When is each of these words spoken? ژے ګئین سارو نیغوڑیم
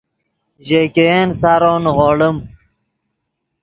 ژے 0.67 0.81
ګئین 0.95 1.29
سارو 1.39 1.73
نیغوڑیم 1.83 2.37